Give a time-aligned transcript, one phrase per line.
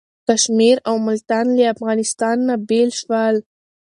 [0.27, 3.35] کشمیر او ملتان له افغانستان نه بیل شول.